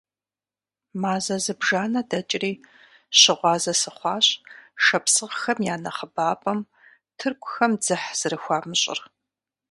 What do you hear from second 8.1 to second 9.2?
зэрыхуамыщӀыр.